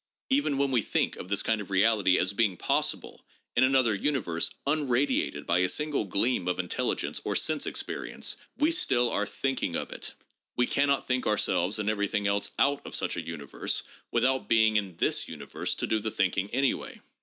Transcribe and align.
Even 0.31 0.57
when 0.57 0.71
we 0.71 0.81
think 0.81 1.15
of 1.15 1.29
this 1.29 1.43
kind 1.43 1.61
of 1.61 1.69
reality 1.69 2.17
as 2.17 2.33
being 2.33 2.57
possible 2.57 3.23
in 3.55 3.63
another 3.63 3.93
universe 3.93 4.55
unradiated 4.65 5.45
by 5.45 5.59
a 5.59 5.69
single 5.69 6.05
gleam 6.05 6.47
of 6.47 6.57
intelligence 6.57 7.21
or 7.23 7.35
sense 7.35 7.67
experience, 7.67 8.35
we 8.57 8.71
still 8.71 9.11
are 9.11 9.27
thinking 9.27 9.75
of 9.75 9.91
it; 9.91 10.15
we 10.55 10.65
cannot 10.65 11.05
think 11.07 11.27
ourselves 11.27 11.77
and 11.77 11.87
every 11.87 12.07
thing 12.07 12.25
else 12.25 12.49
out 12.57 12.83
of 12.83 12.95
such 12.95 13.15
a 13.15 13.21
universe 13.21 13.83
without 14.11 14.49
being 14.49 14.75
in 14.75 14.97
this 14.97 15.27
universe 15.29 15.75
to 15.75 15.85
do 15.85 15.99
this 15.99 16.15
thinking 16.15 16.49
away. 16.71 16.99